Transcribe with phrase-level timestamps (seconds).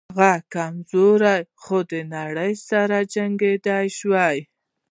[0.09, 4.11] هغه کمزوری و خو د نړۍ سره جنګېدلی شو